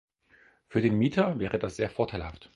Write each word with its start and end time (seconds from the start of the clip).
Für 0.67 0.81
den 0.81 0.97
Mieter 0.97 1.37
wäre 1.37 1.59
das 1.59 1.75
sehr 1.75 1.91
vorteilhaft. 1.91 2.49